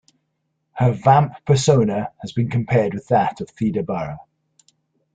[0.71, 4.17] Her vamp persona has been compared with that of Theda Bara.